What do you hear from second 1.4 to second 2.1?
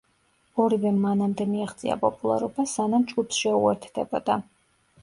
მიაღწია